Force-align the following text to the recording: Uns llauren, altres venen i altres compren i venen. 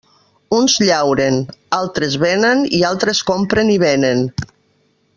Uns 0.59 0.77
llauren, 0.89 1.37
altres 1.79 2.17
venen 2.25 2.65
i 2.79 2.81
altres 2.91 3.23
compren 3.31 3.71
i 3.75 3.77
venen. 3.89 4.29